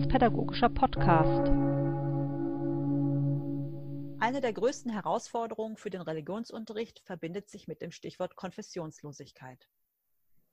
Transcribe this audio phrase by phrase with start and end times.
[0.00, 1.48] religionspädagogischer Podcast.
[4.18, 9.68] Eine der größten Herausforderungen für den Religionsunterricht verbindet sich mit dem Stichwort Konfessionslosigkeit.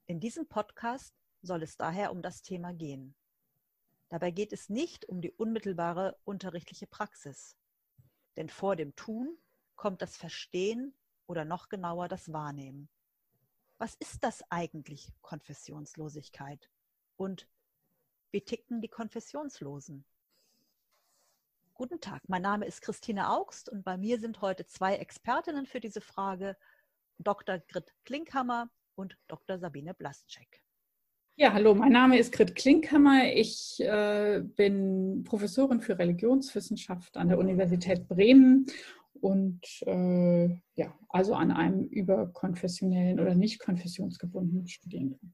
[0.06, 3.14] In diesem Podcast soll es daher um das Thema gehen.
[4.10, 7.56] Dabei geht es nicht um die unmittelbare unterrichtliche Praxis.
[8.36, 9.38] Denn vor dem Tun
[9.76, 10.94] kommt das Verstehen
[11.26, 12.90] oder noch genauer das Wahrnehmen.
[13.78, 16.70] Was ist das eigentlich, Konfessionslosigkeit?
[17.16, 17.48] Und
[18.30, 20.04] wie ticken die Konfessionslosen?
[21.74, 25.80] Guten Tag, mein Name ist Christine Augst und bei mir sind heute zwei Expertinnen für
[25.80, 26.56] diese Frage,
[27.18, 27.58] Dr.
[27.58, 29.58] Grit Klinkhammer und Dr.
[29.58, 30.62] Sabine Blaschek.
[31.36, 33.32] Ja, hallo, mein Name ist Grit Klinkhammer.
[33.32, 38.66] Ich äh, bin Professorin für Religionswissenschaft an der Universität Bremen
[39.20, 45.32] und äh, ja, also an einem überkonfessionellen oder nicht konfessionsgebundenen Studiengang.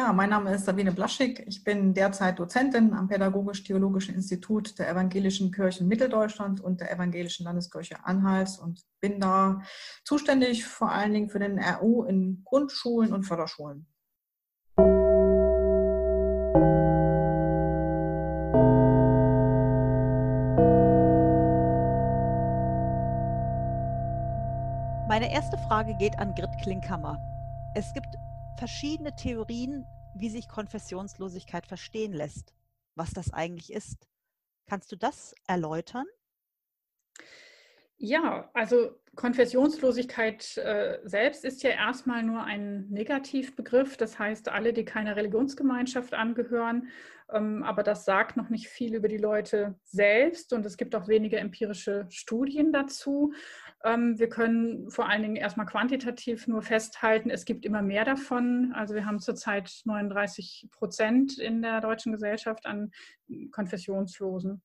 [0.00, 1.42] Ja, mein Name ist Sabine Blaschig.
[1.48, 7.96] Ich bin derzeit Dozentin am Pädagogisch-Theologischen Institut der Evangelischen Kirchen Mitteldeutschland und der Evangelischen Landeskirche
[8.04, 9.60] Anhals und bin da
[10.04, 13.88] zuständig vor allen Dingen für den RU in Grundschulen und Förderschulen.
[25.08, 27.18] Meine erste Frage geht an Grit Klinkhammer.
[27.74, 28.16] Es gibt
[28.58, 32.52] verschiedene Theorien, wie sich Konfessionslosigkeit verstehen lässt,
[32.96, 34.08] was das eigentlich ist.
[34.66, 36.06] Kannst du das erläutern?
[38.00, 43.96] Ja, also Konfessionslosigkeit äh, selbst ist ja erstmal nur ein Negativbegriff.
[43.96, 46.88] Das heißt, alle, die keiner Religionsgemeinschaft angehören.
[47.32, 51.08] Ähm, aber das sagt noch nicht viel über die Leute selbst und es gibt auch
[51.08, 53.32] wenige empirische Studien dazu.
[53.84, 58.72] Ähm, wir können vor allen Dingen erstmal quantitativ nur festhalten, es gibt immer mehr davon.
[58.74, 62.90] Also wir haben zurzeit 39 Prozent in der deutschen Gesellschaft an
[63.52, 64.62] Konfessionslosen.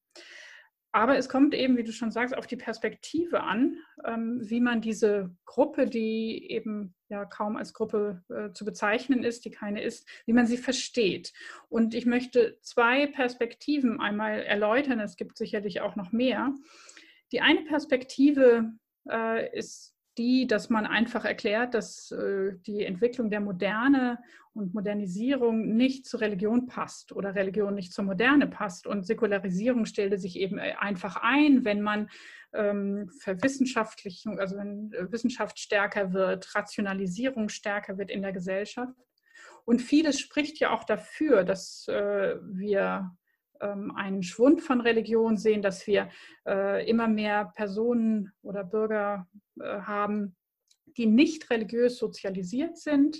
[0.95, 4.79] Aber es kommt eben, wie du schon sagst, auf die Perspektive an, ähm, wie man
[4.79, 10.07] diese Gruppe, die eben ja kaum als Gruppe äh, zu bezeichnen ist, die keine ist,
[10.27, 11.33] wie man sie versteht.
[11.67, 14.99] Und ich möchte zwei Perspektiven einmal erläutern.
[14.99, 16.53] Es gibt sicherlich auch noch mehr.
[17.31, 18.71] Die eine Perspektive
[19.09, 24.19] äh, ist die, dass man einfach erklärt, dass äh, die Entwicklung der Moderne
[24.53, 28.85] und Modernisierung nicht zur Religion passt oder Religion nicht zur Moderne passt.
[28.85, 32.09] Und Säkularisierung stellte sich eben äh, einfach ein, wenn man
[32.53, 38.93] ähm, Verwissenschaftlichung, also wenn äh, Wissenschaft stärker wird, Rationalisierung stärker wird in der Gesellschaft.
[39.65, 43.11] Und vieles spricht ja auch dafür, dass äh, wir
[43.95, 46.09] einen Schwund von Religion sehen, dass wir
[46.47, 49.27] äh, immer mehr Personen oder Bürger
[49.59, 50.35] äh, haben,
[50.97, 53.17] die nicht religiös sozialisiert sind.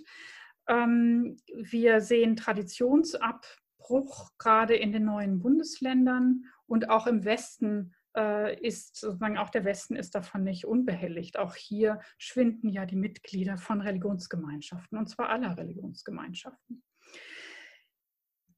[0.68, 8.96] Ähm, wir sehen Traditionsabbruch gerade in den neuen Bundesländern und auch im Westen äh, ist
[8.98, 11.38] sozusagen auch der Westen ist davon nicht unbehelligt.
[11.38, 16.84] Auch hier schwinden ja die Mitglieder von Religionsgemeinschaften und zwar aller Religionsgemeinschaften.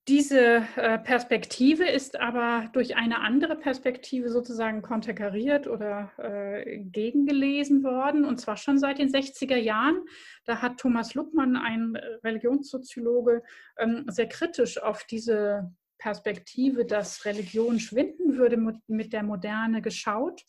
[0.07, 8.23] Diese äh, Perspektive ist aber durch eine andere Perspektive sozusagen konterkariert oder äh, gegengelesen worden,
[8.23, 10.05] und zwar schon seit den 60er Jahren.
[10.45, 13.41] Da hat Thomas Luckmann, ein Religionssoziologe,
[13.79, 20.45] ähm, sehr kritisch auf diese Perspektive, dass Religion schwinden würde mit der Moderne geschaut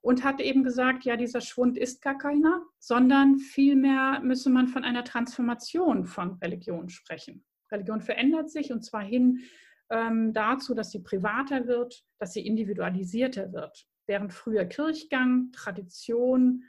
[0.00, 4.82] und hat eben gesagt, ja, dieser Schwund ist gar keiner, sondern vielmehr müsse man von
[4.82, 7.44] einer Transformation von Religion sprechen.
[7.70, 9.40] Religion verändert sich und zwar hin
[9.90, 13.86] ähm, dazu, dass sie privater wird, dass sie individualisierter wird.
[14.06, 16.64] Während früher Kirchgang, Tradition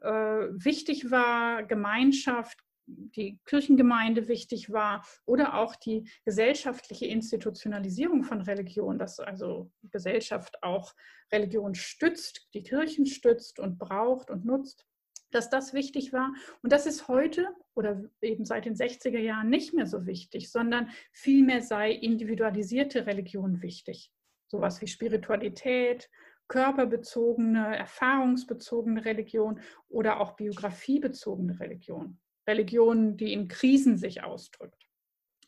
[0.00, 8.98] äh, wichtig war, Gemeinschaft, die Kirchengemeinde wichtig war oder auch die gesellschaftliche Institutionalisierung von Religion,
[8.98, 10.94] dass also Gesellschaft auch
[11.30, 14.86] Religion stützt, die Kirchen stützt und braucht und nutzt,
[15.30, 16.32] dass das wichtig war.
[16.62, 17.46] Und das ist heute
[17.78, 23.62] oder eben seit den 60er Jahren nicht mehr so wichtig, sondern vielmehr sei individualisierte Religion
[23.62, 24.12] wichtig.
[24.48, 26.10] Sowas wie Spiritualität,
[26.48, 32.18] körperbezogene, erfahrungsbezogene Religion oder auch biografiebezogene Religion.
[32.48, 34.88] Religion, die in Krisen sich ausdrückt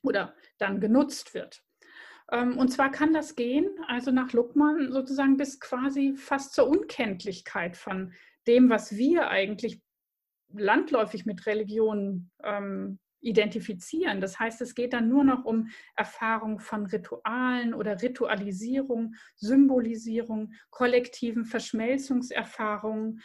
[0.02, 1.64] oder dann genutzt wird.
[2.30, 7.76] Ähm, und zwar kann das gehen, also nach Luckmann sozusagen bis quasi fast zur Unkenntlichkeit
[7.76, 8.12] von
[8.46, 9.82] dem, was wir eigentlich
[10.52, 14.20] landläufig mit Religion ähm, identifizieren.
[14.20, 21.44] Das heißt, es geht dann nur noch um Erfahrung von Ritualen oder Ritualisierung, Symbolisierung, kollektiven
[21.44, 23.20] Verschmelzungserfahrungen.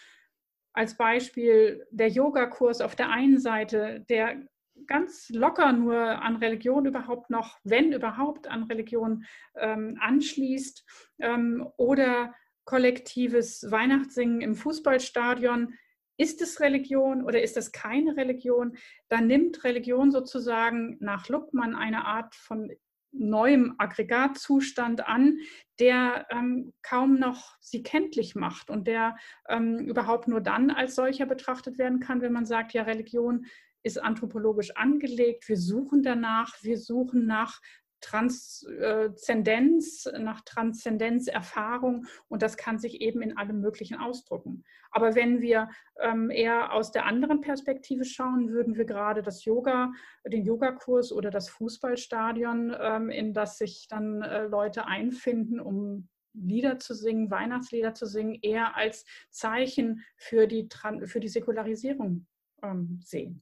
[0.74, 4.42] Als Beispiel der Yogakurs auf der einen Seite, der
[4.88, 9.24] ganz locker nur an Religion überhaupt noch, wenn überhaupt, an Religion
[9.56, 10.86] ähm, anschließt
[11.19, 12.33] ähm, oder
[12.66, 15.75] kollektives Weihnachtssingen im Fußballstadion.
[16.17, 18.77] Ist es Religion oder ist es keine Religion?
[19.09, 22.71] Dann nimmt Religion sozusagen nach Luckmann eine Art von
[23.17, 25.39] neuem Aggregatzustand an,
[25.79, 29.15] der ähm, kaum noch sie kenntlich macht und der
[29.47, 33.45] ähm, überhaupt nur dann als solcher betrachtet werden kann, wenn man sagt, ja, Religion
[33.83, 37.61] ist anthropologisch angelegt, wir suchen danach, wir suchen nach
[38.06, 44.63] Transzendenz, nach Transzendenzerfahrung und das kann sich eben in allem Möglichen ausdrücken.
[44.92, 45.69] Aber wenn wir
[46.00, 49.92] ähm, eher aus der anderen Perspektive schauen, würden wir gerade das Yoga,
[50.25, 56.78] den Yogakurs oder das Fußballstadion, ähm, in das sich dann äh, Leute einfinden, um Lieder
[56.80, 60.69] zu singen, Weihnachtslieder zu singen, eher als Zeichen für die,
[61.06, 62.28] für die Säkularisierung
[62.62, 63.42] ähm, sehen.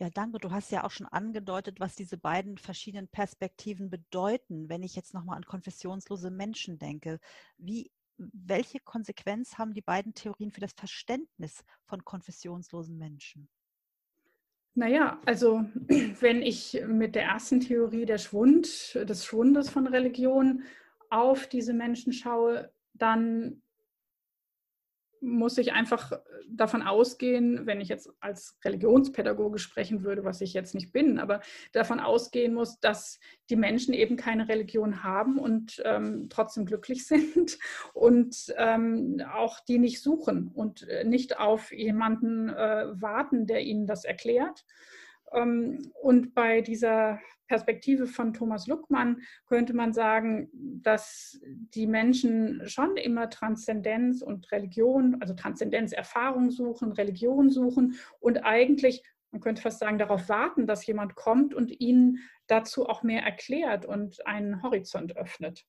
[0.00, 0.38] Ja, danke.
[0.38, 4.68] Du hast ja auch schon angedeutet, was diese beiden verschiedenen Perspektiven bedeuten.
[4.68, 7.18] Wenn ich jetzt nochmal an konfessionslose Menschen denke,
[7.56, 13.48] wie, welche Konsequenz haben die beiden Theorien für das Verständnis von konfessionslosen Menschen?
[14.74, 20.62] Naja, also wenn ich mit der ersten Theorie der Schwund, des Schwundes von Religion
[21.10, 23.62] auf diese Menschen schaue, dann
[25.20, 26.18] muss ich einfach äh,
[26.48, 31.40] davon ausgehen, wenn ich jetzt als Religionspädagoge sprechen würde, was ich jetzt nicht bin, aber
[31.72, 33.18] davon ausgehen muss, dass
[33.50, 37.58] die Menschen eben keine Religion haben und ähm, trotzdem glücklich sind
[37.94, 43.86] und ähm, auch die nicht suchen und äh, nicht auf jemanden äh, warten, der ihnen
[43.86, 44.64] das erklärt.
[45.32, 52.96] Ähm, und bei dieser Perspektive von Thomas Luckmann könnte man sagen, dass die Menschen schon
[52.96, 59.98] immer Transzendenz und Religion, also Transzendenzerfahrung suchen, Religion suchen und eigentlich, man könnte fast sagen,
[59.98, 65.66] darauf warten, dass jemand kommt und ihnen dazu auch mehr erklärt und einen Horizont öffnet.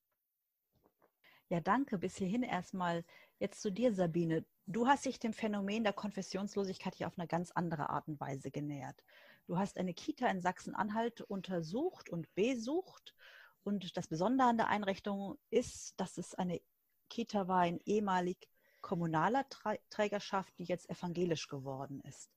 [1.48, 1.98] Ja, danke.
[1.98, 3.04] Bis hierhin erstmal
[3.40, 4.44] jetzt zu dir, Sabine.
[4.66, 8.52] Du hast dich dem Phänomen der Konfessionslosigkeit hier auf eine ganz andere Art und Weise
[8.52, 9.02] genähert.
[9.50, 13.16] Du hast eine Kita in Sachsen-Anhalt untersucht und besucht.
[13.64, 16.60] Und das Besondere an der Einrichtung ist, dass es eine
[17.08, 18.48] Kita war in ehemalig
[18.80, 19.44] kommunaler
[19.90, 22.30] Trägerschaft, die jetzt evangelisch geworden ist.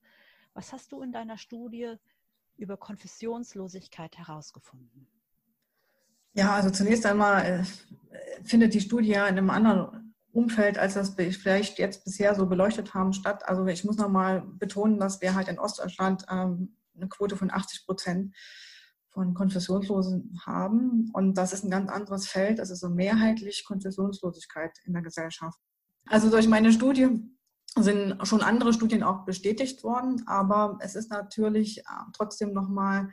[0.56, 1.98] Was hast du in deiner Studie
[2.58, 5.08] über Konfessionslosigkeit herausgefunden?
[6.34, 7.64] Ja, also zunächst einmal äh,
[8.44, 12.48] findet die Studie ja in einem anderen Umfeld, als das wir vielleicht jetzt bisher so
[12.48, 13.48] beleuchtet haben, statt.
[13.48, 17.86] Also ich muss nochmal betonen, dass wir halt in Ostdeutschland ähm, eine Quote von 80
[17.86, 18.36] Prozent
[19.10, 21.12] von Konfessionslosen haben.
[21.14, 22.60] Und das ist ein ganz anderes Feld.
[22.60, 25.60] Ist so mehrheitlich Konfessionslosigkeit in der Gesellschaft.
[26.08, 27.10] Also durch meine Studie
[27.76, 33.10] sind schon andere Studien auch bestätigt worden, aber es ist natürlich äh, trotzdem nochmal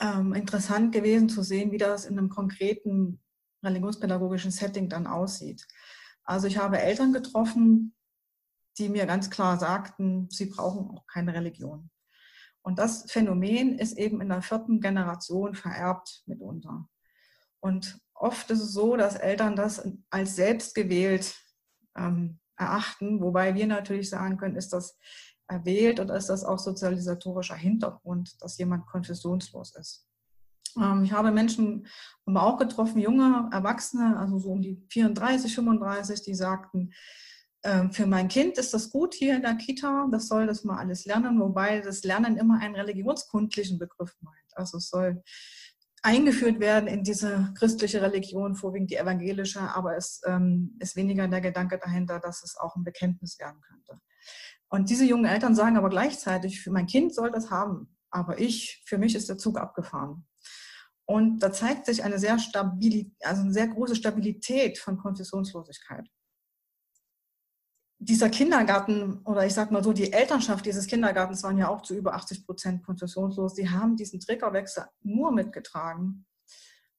[0.00, 3.20] ähm, interessant gewesen zu sehen, wie das in einem konkreten
[3.62, 5.66] religionspädagogischen Setting dann aussieht.
[6.24, 7.94] Also ich habe Eltern getroffen,
[8.78, 11.90] die mir ganz klar sagten, sie brauchen auch keine Religion.
[12.66, 16.88] Und das Phänomen ist eben in der vierten Generation vererbt mitunter.
[17.60, 21.40] Und oft ist es so, dass Eltern das als selbst gewählt
[21.96, 24.98] ähm, erachten, wobei wir natürlich sagen können, ist das
[25.46, 30.08] erwählt oder ist das auch sozialisatorischer Hintergrund, dass jemand konfessionslos ist.
[30.76, 31.86] Ähm, ich habe Menschen
[32.24, 36.90] aber auch getroffen, junge Erwachsene, also so um die 34, 35, die sagten,
[37.90, 41.04] für mein Kind ist das gut hier in der Kita, das soll das mal alles
[41.04, 44.36] lernen, wobei das Lernen immer einen religionskundlichen Begriff meint.
[44.54, 45.22] Also es soll
[46.02, 51.40] eingeführt werden in diese christliche Religion, vorwiegend die evangelische, aber es ähm, ist weniger der
[51.40, 54.00] Gedanke dahinter, dass es auch ein Bekenntnis werden könnte.
[54.68, 58.84] Und diese jungen Eltern sagen aber gleichzeitig, für mein Kind soll das haben, aber ich,
[58.86, 60.26] für mich ist der Zug abgefahren.
[61.04, 66.08] Und da zeigt sich eine sehr stabile, also eine sehr große Stabilität von Konfessionslosigkeit
[68.06, 71.94] dieser Kindergarten oder ich sag mal so, die Elternschaft dieses Kindergartens waren ja auch zu
[71.94, 73.54] über 80 Prozent konfessionslos.
[73.54, 76.24] Die haben diesen Triggerwechsel nur mitgetragen,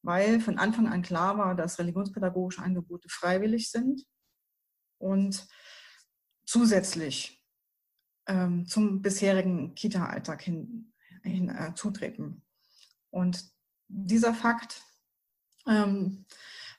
[0.02, 4.04] weil von Anfang an klar war, dass religionspädagogische Angebote freiwillig sind
[4.98, 5.48] und
[6.46, 7.42] zusätzlich
[8.28, 12.44] ähm, zum bisherigen Kita-Alltag hin, hin äh, zutreten.
[13.12, 13.46] Und
[13.88, 14.84] dieser Fakt
[15.68, 16.26] ähm,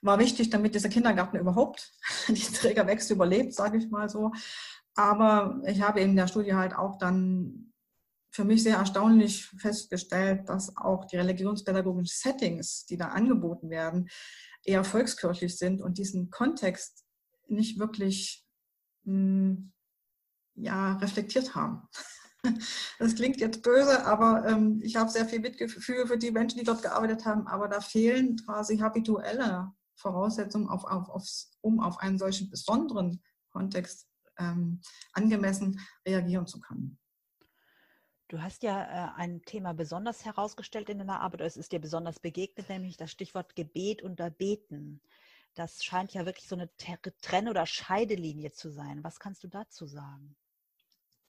[0.00, 1.93] war wichtig, damit dieser Kindergarten überhaupt
[2.28, 4.33] die Trägerwechsel überlebt, sage ich mal so.
[4.95, 7.73] Aber ich habe in der Studie halt auch dann
[8.31, 14.09] für mich sehr erstaunlich festgestellt, dass auch die religionspädagogischen Settings, die da angeboten werden,
[14.64, 17.05] eher volkskirchlich sind und diesen Kontext
[17.47, 18.47] nicht wirklich
[19.05, 19.73] mh, hm,
[20.55, 21.88] ja, reflektiert haben.
[23.00, 26.64] Das klingt jetzt böse, aber ähm, ich habe sehr viel Mitgefühl für die Menschen, die
[26.64, 27.49] dort gearbeitet haben.
[27.49, 34.09] Aber da fehlen quasi habituelle Voraussetzungen, auf, auf, aufs, um auf einen solchen besonderen Kontext
[34.38, 34.81] ähm,
[35.12, 36.99] angemessen reagieren zu können.
[38.28, 41.81] Du hast ja äh, ein Thema besonders herausgestellt in deiner Arbeit, oder es ist dir
[41.81, 45.00] besonders begegnet, nämlich das Stichwort Gebet unter Beten.
[45.55, 49.02] Das scheint ja wirklich so eine Trenn- oder Scheidelinie zu sein.
[49.02, 50.37] Was kannst du dazu sagen?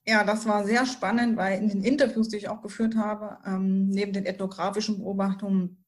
[0.06, 3.88] Ja, das war sehr spannend, weil in den Interviews, die ich auch geführt habe, ähm,
[3.88, 5.79] neben den ethnografischen Beobachtungen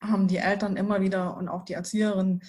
[0.00, 2.40] haben die Eltern immer wieder und auch die Erzieherin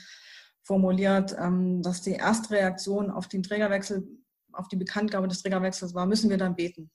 [0.64, 4.08] formuliert, ähm, dass die erste Reaktion auf den Trägerwechsel,
[4.54, 6.92] auf die Bekanntgabe des Trägerwechsels war, müssen wir dann beten.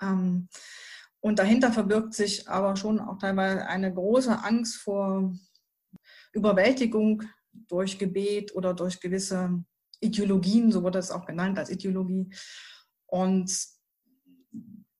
[0.00, 0.48] Ähm,
[1.20, 5.34] und dahinter verbirgt sich aber schon auch teilweise eine große Angst vor
[6.32, 9.64] Überwältigung durch Gebet oder durch gewisse
[10.00, 12.32] Ideologien, so wurde es auch genannt als Ideologie.
[13.06, 13.50] Und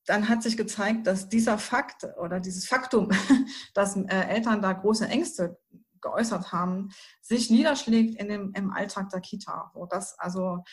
[0.09, 3.11] dann hat sich gezeigt, dass dieser Fakt oder dieses Faktum,
[3.75, 5.59] dass äh, Eltern da große Ängste
[6.01, 10.65] geäußert haben, sich niederschlägt in dem, im Alltag der Kita, wo das also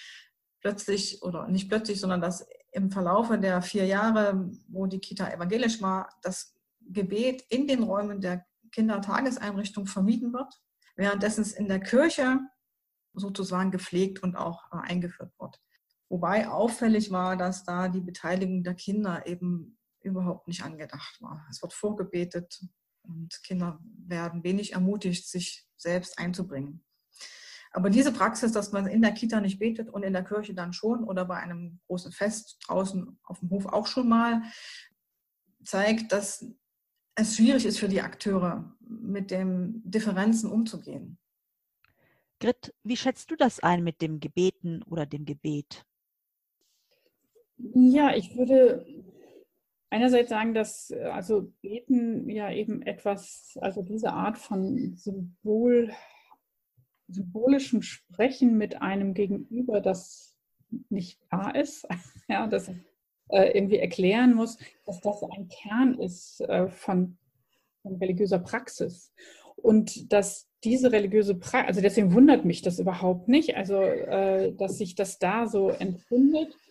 [0.61, 5.81] plötzlich oder nicht plötzlich, sondern dass im Verlaufe der vier Jahre, wo die Kita evangelisch
[5.81, 10.61] war, das Gebet in den Räumen der Kindertageseinrichtung vermieden wird,
[10.95, 12.39] währenddessen es in der Kirche
[13.13, 15.59] sozusagen gepflegt und auch äh, eingeführt wird.
[16.09, 21.45] Wobei auffällig war, dass da die Beteiligung der Kinder eben überhaupt nicht angedacht war.
[21.49, 22.61] Es wird vorgebetet
[23.01, 26.83] und Kinder werden wenig ermutigt, sich selbst einzubringen.
[27.71, 30.71] Aber diese Praxis, dass man in der Kita nicht betet und in der Kirche dann
[30.71, 34.43] schon oder bei einem großen Fest draußen auf dem Hof auch schon mal,
[35.63, 36.45] zeigt, dass
[37.15, 41.17] es schwierig ist für die Akteure, mit den Differenzen umzugehen.
[42.39, 45.85] Grit, wie schätzt du das ein mit dem Gebeten oder dem Gebet?
[47.57, 48.85] Ja, ich würde
[49.89, 55.91] einerseits sagen, dass also Beten ja eben etwas, also diese Art von Symbol
[57.07, 60.35] symbolischem Sprechen mit einem Gegenüber, das
[60.89, 61.87] nicht da ist,
[62.27, 62.69] ja, das
[63.29, 67.17] äh, irgendwie erklären muss, dass das ein Kern ist äh, von,
[67.81, 69.13] von, religiöser Praxis.
[69.55, 74.77] Und dass diese religiöse Praxis, also deswegen wundert mich das überhaupt nicht, also äh, dass
[74.77, 76.64] sich das da so empfindet ähm,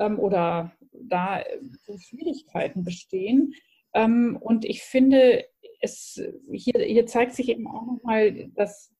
[0.00, 1.42] oder da
[1.86, 3.54] so Schwierigkeiten bestehen.
[3.94, 5.44] Ähm, und ich finde,
[5.80, 6.20] es,
[6.52, 8.92] hier, hier zeigt sich eben auch nochmal, dass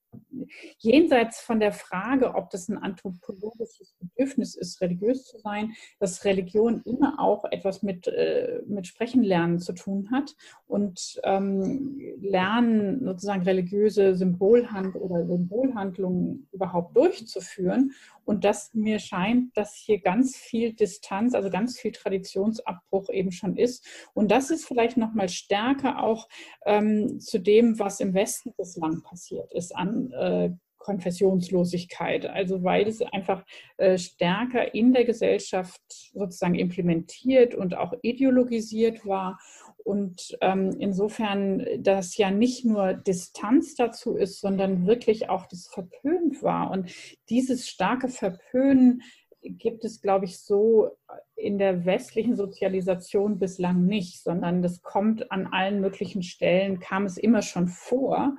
[0.79, 6.83] jenseits von der Frage, ob das ein anthropologisches Bedürfnis ist, religiös zu sein, dass Religion
[6.85, 10.35] immer auch etwas mit, äh, mit Sprechen lernen zu tun hat
[10.67, 17.93] und ähm, Lernen sozusagen religiöse Symbolhand oder Symbolhandlungen überhaupt durchzuführen.
[18.31, 23.57] Und dass mir scheint, dass hier ganz viel Distanz, also ganz viel Traditionsabbruch eben schon
[23.57, 23.85] ist.
[24.15, 26.29] Und das ist vielleicht noch mal stärker auch
[26.65, 32.25] ähm, zu dem, was im Westen bislang passiert ist an äh, Konfessionslosigkeit.
[32.25, 33.45] Also weil es einfach
[33.79, 35.83] äh, stärker in der Gesellschaft
[36.13, 39.41] sozusagen implementiert und auch ideologisiert war.
[39.85, 46.43] Und ähm, insofern das ja nicht nur Distanz dazu ist, sondern wirklich auch das verpönt
[46.43, 46.71] war.
[46.71, 46.91] Und
[47.29, 49.03] dieses starke Verpönen
[49.43, 50.91] gibt es, glaube ich, so
[51.35, 57.17] in der westlichen Sozialisation bislang nicht, sondern das kommt an allen möglichen Stellen, kam es
[57.17, 58.37] immer schon vor.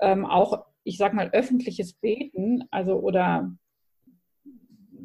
[0.00, 3.52] Ähm, auch ich sage mal, öffentliches Beten, also oder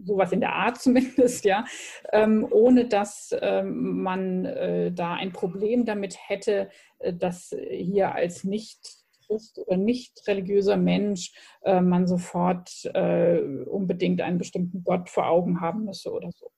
[0.06, 1.66] sowas in der Art zumindest, ja,
[2.12, 6.70] ähm, ohne dass ähm, man äh, da ein Problem damit hätte,
[7.00, 11.34] äh, dass hier als nicht Christ oder nicht religiöser Mensch
[11.64, 16.52] äh, man sofort äh, unbedingt einen bestimmten Gott vor Augen haben müsse oder so.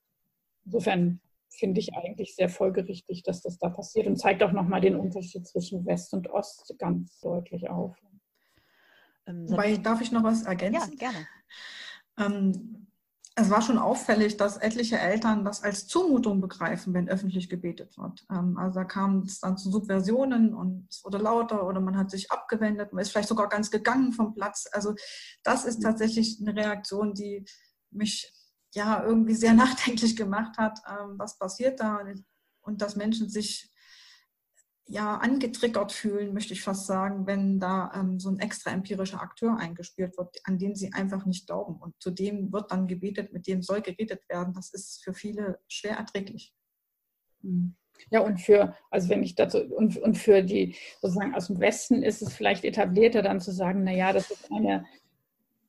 [0.66, 4.96] Insofern finde ich eigentlich sehr folgerichtig, dass das da passiert und zeigt auch nochmal den
[4.96, 7.96] Unterschied zwischen West und Ost ganz deutlich auf.
[9.26, 10.98] Ähm, Wobei, darf ich noch was ergänzen?
[11.00, 11.28] Ja, gerne.
[12.20, 12.87] Ähm,
[13.40, 18.26] es war schon auffällig, dass etliche Eltern das als Zumutung begreifen, wenn öffentlich gebetet wird.
[18.32, 22.10] Ähm, also da kam es dann zu Subversionen und es wurde lauter oder man hat
[22.10, 24.68] sich abgewendet, man ist vielleicht sogar ganz gegangen vom Platz.
[24.72, 24.96] Also
[25.44, 27.46] das ist tatsächlich eine Reaktion, die
[27.92, 28.34] mich
[28.74, 32.00] ja irgendwie sehr nachdenklich gemacht hat, ähm, was passiert da
[32.62, 33.72] und dass Menschen sich
[34.88, 39.58] ja, angetriggert fühlen, möchte ich fast sagen, wenn da ähm, so ein extra empirischer Akteur
[39.58, 41.76] eingespielt wird, an den sie einfach nicht glauben.
[41.76, 44.54] Und zu dem wird dann gebetet, mit dem soll geredet werden.
[44.54, 46.54] Das ist für viele schwer erträglich.
[47.42, 47.76] Hm.
[48.12, 52.04] Ja, und für, also wenn ich dazu, und, und für die sozusagen aus dem Westen
[52.04, 54.86] ist es vielleicht etablierter dann zu sagen, naja, das ist eine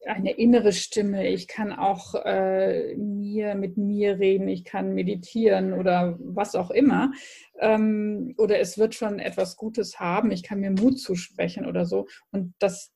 [0.07, 6.17] eine innere Stimme, ich kann auch äh, mir mit mir reden, ich kann meditieren oder
[6.21, 7.13] was auch immer.
[7.59, 12.07] Ähm, oder es wird schon etwas Gutes haben, ich kann mir Mut zusprechen oder so.
[12.31, 12.93] Und das,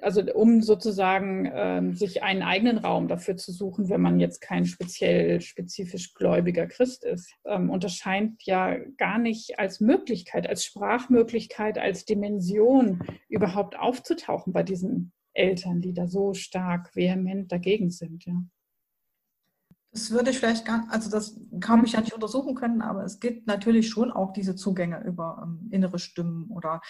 [0.00, 4.64] also um sozusagen ähm, sich einen eigenen Raum dafür zu suchen, wenn man jetzt kein
[4.64, 7.34] speziell spezifisch gläubiger Christ ist.
[7.44, 14.52] Ähm, und das scheint ja gar nicht als Möglichkeit, als Sprachmöglichkeit, als Dimension überhaupt aufzutauchen
[14.52, 18.24] bei diesen Eltern, die da so stark vehement dagegen sind.
[18.24, 18.34] Ja.
[19.92, 23.20] Das würde ich vielleicht gar, also das kann ich ja nicht untersuchen können, aber es
[23.20, 26.80] gibt natürlich schon auch diese Zugänge über ähm, innere Stimmen oder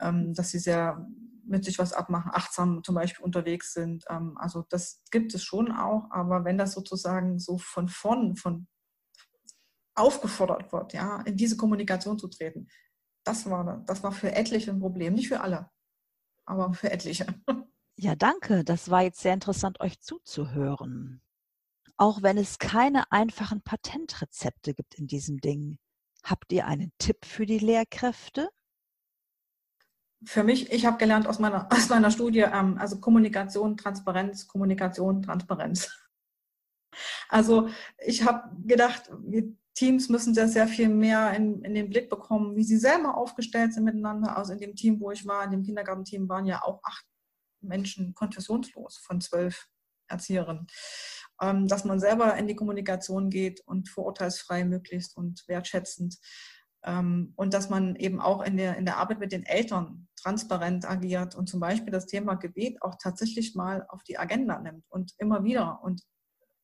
[0.00, 1.06] ähm, dass sie sehr
[1.44, 4.04] mit sich was abmachen, achtsam zum Beispiel unterwegs sind.
[4.08, 8.66] Ähm, also das gibt es schon auch, aber wenn das sozusagen so von vorn, von
[9.94, 12.68] aufgefordert wird, ja, in diese Kommunikation zu treten,
[13.24, 15.70] das war, das war für etliche ein Problem, nicht für alle,
[16.46, 17.26] aber für etliche.
[18.02, 18.64] Ja, danke.
[18.64, 21.20] Das war jetzt sehr interessant, euch zuzuhören.
[21.98, 25.76] Auch wenn es keine einfachen Patentrezepte gibt in diesem Ding,
[26.24, 28.48] habt ihr einen Tipp für die Lehrkräfte?
[30.24, 35.22] Für mich, ich habe gelernt aus meiner, aus meiner Studie, ähm, also Kommunikation, Transparenz, Kommunikation,
[35.22, 35.90] Transparenz.
[37.28, 37.68] Also
[38.04, 42.56] ich habe gedacht, wir Teams müssen sehr, sehr viel mehr in, in, den Blick bekommen,
[42.56, 44.36] wie sie selber aufgestellt sind miteinander.
[44.36, 47.06] Also in dem Team, wo ich war, in dem Kindergartenteam waren ja auch acht
[47.62, 49.66] Menschen konfessionslos von zwölf
[50.08, 50.66] Erzieherinnen.
[51.42, 56.18] Ähm, dass man selber in die Kommunikation geht und vorurteilsfrei möglichst und wertschätzend.
[56.84, 60.88] Ähm, und dass man eben auch in der, in der Arbeit mit den Eltern transparent
[60.88, 65.12] agiert und zum Beispiel das Thema Gebet auch tatsächlich mal auf die Agenda nimmt und
[65.18, 66.02] immer wieder und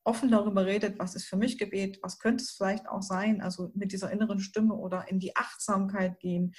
[0.05, 3.73] offen darüber redet, was ist für mich Gebet, was könnte es vielleicht auch sein, also
[3.75, 6.55] mit dieser inneren Stimme oder in die Achtsamkeit gehen.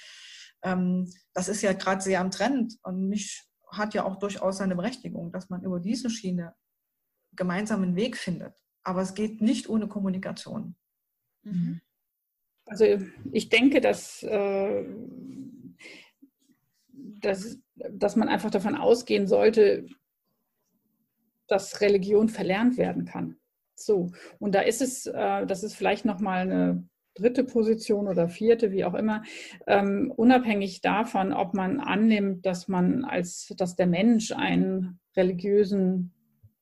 [0.62, 4.76] Ähm, das ist ja gerade sehr am Trend und mich hat ja auch durchaus seine
[4.76, 6.54] Berechtigung, dass man über diese Schiene
[7.34, 8.54] gemeinsamen Weg findet.
[8.82, 10.76] Aber es geht nicht ohne Kommunikation.
[11.42, 11.80] Mhm.
[12.66, 12.84] Also
[13.32, 14.84] ich denke, dass, äh,
[17.20, 19.86] dass, dass man einfach davon ausgehen sollte,
[21.46, 23.38] dass Religion verlernt werden kann.
[23.74, 28.70] So, und da ist es, äh, das ist vielleicht nochmal eine dritte Position oder vierte,
[28.70, 29.22] wie auch immer,
[29.66, 36.12] ähm, unabhängig davon, ob man annimmt, dass man als, dass der Mensch einen religiösen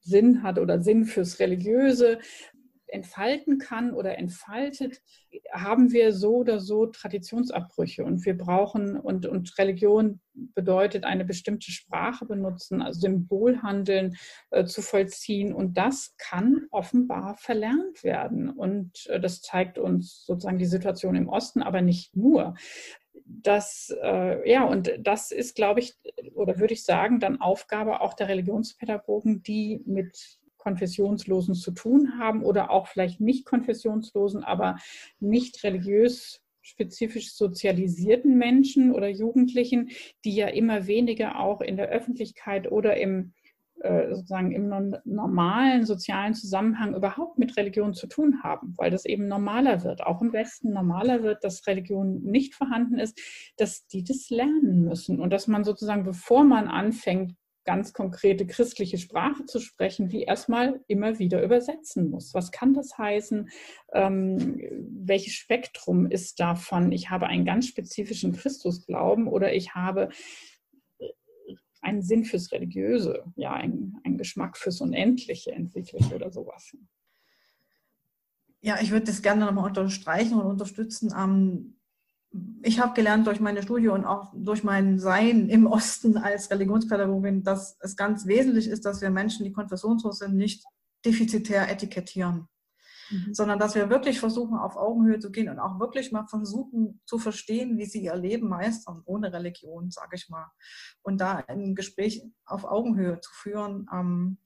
[0.01, 2.19] Sinn hat oder Sinn fürs Religiöse,
[2.89, 5.03] entfalten kann oder entfaltet,
[5.53, 8.05] haben wir so oder so Traditionsabbrüche.
[8.05, 14.17] Und wir brauchen und, und Religion bedeutet eine bestimmte Sprache benutzen, also Symbolhandeln
[14.51, 15.53] äh, zu vollziehen.
[15.53, 18.51] Und das kann offenbar verlernt werden.
[18.51, 22.55] Und äh, das zeigt uns sozusagen die Situation im Osten, aber nicht nur.
[23.25, 25.95] Das, äh, ja, und das ist, glaube ich,
[26.35, 32.43] oder würde ich sagen, dann Aufgabe auch der Religionspädagogen, die mit Konfessionslosen zu tun haben
[32.43, 34.79] oder auch vielleicht nicht Konfessionslosen, aber
[35.21, 39.91] nicht religiös spezifisch sozialisierten Menschen oder Jugendlichen,
[40.25, 43.33] die ja immer weniger auch in der Öffentlichkeit oder im
[43.81, 44.69] äh, sozusagen im
[45.05, 50.21] normalen sozialen Zusammenhang überhaupt mit Religion zu tun haben, weil das eben normaler wird, auch
[50.21, 53.21] im Westen normaler wird, dass Religion nicht vorhanden ist,
[53.57, 58.97] dass die das lernen müssen und dass man sozusagen, bevor man anfängt, ganz konkrete christliche
[58.97, 62.33] Sprache zu sprechen, die erstmal immer wieder übersetzen muss.
[62.33, 63.51] Was kann das heißen?
[63.93, 64.61] Ähm,
[65.05, 66.93] welches Spektrum ist davon?
[66.93, 70.09] Ich habe einen ganz spezifischen Christusglauben oder ich habe
[71.83, 76.77] einen Sinn fürs Religiöse, ja, einen, einen Geschmack fürs Unendliche entwickelt oder sowas.
[78.61, 81.13] Ja, ich würde das gerne nochmal unterstreichen und unterstützen.
[82.63, 87.43] Ich habe gelernt durch meine Studie und auch durch mein Sein im Osten als Religionspädagogin,
[87.43, 90.65] dass es ganz wesentlich ist, dass wir Menschen, die konfessionslos sind, nicht
[91.05, 92.49] defizitär etikettieren,
[93.11, 93.35] mhm.
[93.35, 97.19] sondern dass wir wirklich versuchen, auf Augenhöhe zu gehen und auch wirklich mal versuchen zu
[97.19, 100.51] verstehen, wie sie ihr Leben meistern, ohne Religion, sage ich mal.
[101.03, 103.87] Und da ein Gespräch auf Augenhöhe zu führen.
[103.93, 104.39] Ähm,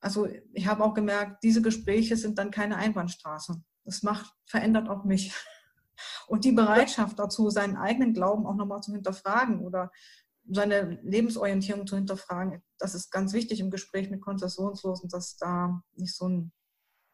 [0.00, 3.62] also ich habe auch gemerkt, diese Gespräche sind dann keine Einbahnstraße.
[3.84, 5.34] Das macht, verändert auch mich.
[6.26, 9.90] Und die Bereitschaft dazu, seinen eigenen Glauben auch nochmal zu hinterfragen oder
[10.48, 16.14] seine Lebensorientierung zu hinterfragen, das ist ganz wichtig im Gespräch mit Konzessionslosen, dass da nicht
[16.14, 16.52] so ein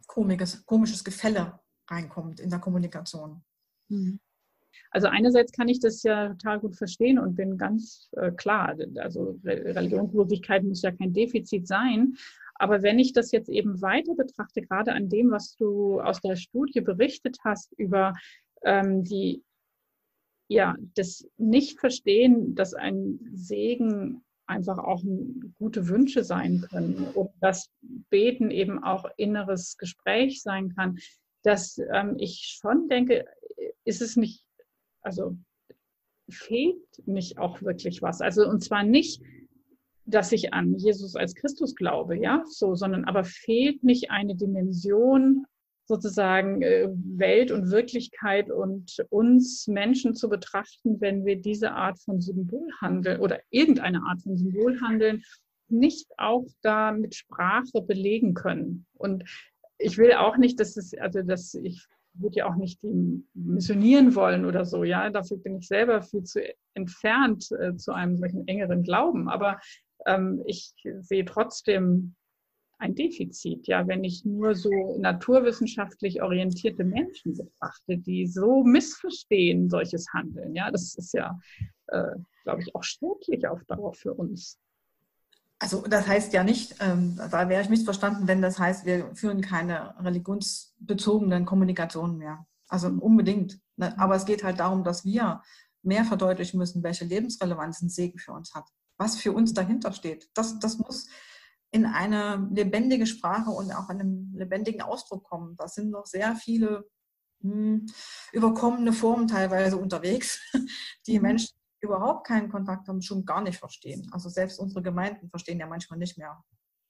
[0.06, 3.44] komisches, komisches Gefälle reinkommt in der Kommunikation.
[3.88, 4.20] Mhm.
[4.90, 9.38] Also einerseits kann ich das ja total gut verstehen und bin ganz äh, klar, also
[9.44, 12.14] Religionslosigkeit muss ja kein Defizit sein.
[12.54, 16.36] Aber wenn ich das jetzt eben weiter betrachte, gerade an dem, was du aus der
[16.36, 18.14] Studie berichtet hast über
[18.66, 19.42] ähm, die
[20.48, 25.02] ja das Nicht-Verstehen, dass ein Segen einfach auch
[25.58, 27.70] gute Wünsche sein können oder dass
[28.10, 30.98] Beten eben auch inneres Gespräch sein kann,
[31.42, 33.24] dass ähm, ich schon denke,
[33.84, 34.44] ist es nicht,
[35.02, 35.36] also
[36.28, 38.20] fehlt nicht auch wirklich was.
[38.20, 39.22] Also und zwar nicht,
[40.04, 45.44] dass ich an Jesus als Christus glaube, ja, so, sondern aber fehlt nicht eine Dimension
[45.86, 52.20] sozusagen äh, Welt und Wirklichkeit und uns Menschen zu betrachten, wenn wir diese Art von
[52.20, 55.22] Symbolhandel oder irgendeine Art von Symbolhandeln
[55.68, 58.86] nicht auch da mit Sprache belegen können.
[58.94, 59.24] Und
[59.78, 61.86] ich will auch nicht, dass es, also dass ich
[62.18, 62.80] würde ja auch nicht
[63.34, 65.10] missionieren wollen oder so, ja.
[65.10, 66.40] Dafür bin ich selber viel zu
[66.74, 69.28] entfernt äh, zu einem solchen engeren Glauben.
[69.28, 69.60] Aber
[70.06, 72.14] ähm, ich sehe trotzdem
[72.78, 80.06] ein Defizit, ja, wenn ich nur so naturwissenschaftlich orientierte Menschen betrachte, die so missverstehen solches
[80.12, 80.54] Handeln.
[80.54, 81.38] Ja, das ist ja,
[81.86, 84.58] äh, glaube ich, auch schädlich auf Dauer für uns.
[85.58, 89.40] Also das heißt ja nicht, ähm, da wäre ich missverstanden, wenn das heißt, wir führen
[89.40, 92.46] keine religionsbezogenen Kommunikationen mehr.
[92.68, 93.58] Also unbedingt.
[93.76, 93.98] Ne?
[93.98, 95.42] Aber es geht halt darum, dass wir
[95.82, 98.68] mehr verdeutlichen müssen, welche Lebensrelevanz ein Segen für uns hat.
[98.98, 100.28] Was für uns dahinter steht.
[100.34, 101.06] Das, das muss
[101.76, 105.56] in eine lebendige Sprache und auch einen lebendigen Ausdruck kommen.
[105.56, 106.88] Da sind noch sehr viele
[107.42, 107.86] hm,
[108.32, 110.40] überkommene Formen teilweise unterwegs,
[111.06, 111.22] die mhm.
[111.22, 114.08] Menschen überhaupt keinen Kontakt haben, schon gar nicht verstehen.
[114.10, 116.42] Also selbst unsere Gemeinden verstehen ja manchmal nicht mehr,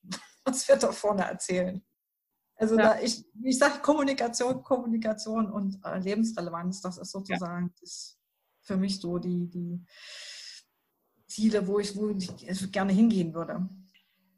[0.44, 1.85] was wir da vorne erzählen.
[2.55, 2.94] Also ja.
[2.94, 7.75] da ich, ich sage Kommunikation, Kommunikation und äh, Lebensrelevanz, das ist sozusagen ja.
[7.81, 8.18] das
[8.62, 9.85] für mich so die, die
[11.27, 13.68] Ziele, wo ich, wo ich gerne hingehen würde.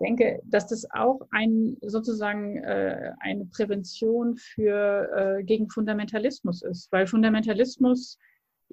[0.00, 7.06] Denke, dass das auch ein, sozusagen äh, eine Prävention für, äh, gegen Fundamentalismus ist, weil
[7.06, 8.18] Fundamentalismus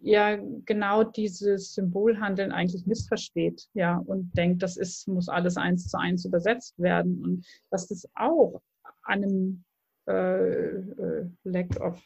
[0.01, 5.97] ja genau dieses Symbolhandeln eigentlich missversteht, ja, und denkt, das ist, muss alles eins zu
[5.97, 7.23] eins übersetzt werden.
[7.23, 8.61] Und dass das auch
[9.03, 9.63] an einem
[10.07, 12.01] äh, äh, Lack of,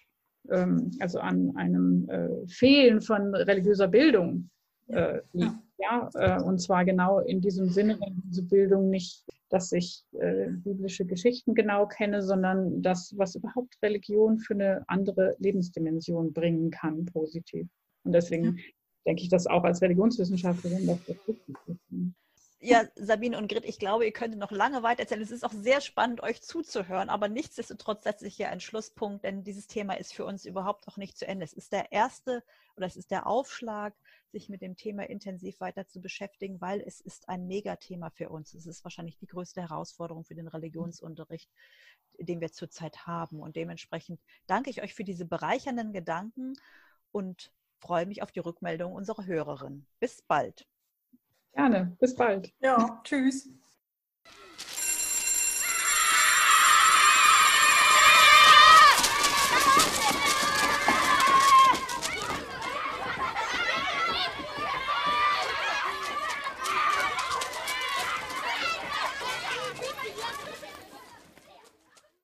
[0.50, 4.50] ähm, also an einem äh, Fehlen von religiöser Bildung
[4.88, 5.64] äh, liegt, ja,
[6.16, 11.56] äh, und zwar genau in diesem Sinne, diese Bildung nicht, dass ich äh, biblische Geschichten
[11.56, 17.68] genau kenne, sondern das, was überhaupt Religion für eine andere Lebensdimension bringen kann, positiv.
[18.04, 18.64] Und deswegen ja.
[19.08, 21.80] denke ich, dass auch als Religionswissenschaftlerin das wichtig ist.
[22.62, 25.22] Ja, Sabine und Grit, ich glaube, ihr könntet noch lange weiter erzählen.
[25.22, 29.46] Es ist auch sehr spannend, euch zuzuhören, aber nichtsdestotrotz setze ich hier einen Schlusspunkt, denn
[29.46, 31.46] dieses Thema ist für uns überhaupt noch nicht zu Ende.
[31.46, 32.44] Es ist der erste
[32.76, 33.94] oder es ist der Aufschlag,
[34.34, 38.54] sich mit dem Thema intensiv weiter zu beschäftigen, weil es ist ein Megathema für uns.
[38.54, 41.50] Es ist wahrscheinlich die größte Herausforderung für den Religionsunterricht,
[42.20, 43.40] den wir zurzeit haben.
[43.40, 46.56] Und dementsprechend danke ich euch für diese bereichernden Gedanken
[47.14, 49.86] und freue mich auf die Rückmeldung unserer Hörerin.
[50.02, 50.68] Bis bald.
[51.54, 52.54] Gerne, bis bald.
[52.60, 53.50] Ja, tschüss.